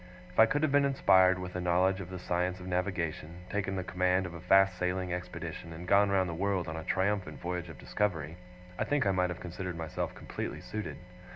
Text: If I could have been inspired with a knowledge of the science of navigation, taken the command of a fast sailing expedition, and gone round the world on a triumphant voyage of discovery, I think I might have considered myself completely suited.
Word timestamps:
If 0.31 0.39
I 0.39 0.47
could 0.47 0.63
have 0.63 0.71
been 0.71 0.83
inspired 0.83 1.37
with 1.37 1.55
a 1.55 1.61
knowledge 1.61 2.01
of 2.01 2.09
the 2.09 2.17
science 2.17 2.59
of 2.59 2.65
navigation, 2.65 3.43
taken 3.51 3.75
the 3.75 3.83
command 3.83 4.25
of 4.25 4.33
a 4.33 4.41
fast 4.41 4.75
sailing 4.79 5.13
expedition, 5.13 5.71
and 5.73 5.87
gone 5.87 6.09
round 6.09 6.27
the 6.27 6.33
world 6.33 6.67
on 6.67 6.75
a 6.75 6.83
triumphant 6.83 7.39
voyage 7.39 7.69
of 7.69 7.77
discovery, 7.77 8.35
I 8.79 8.83
think 8.83 9.05
I 9.05 9.11
might 9.11 9.29
have 9.29 9.39
considered 9.39 9.75
myself 9.77 10.15
completely 10.15 10.59
suited. 10.59 10.97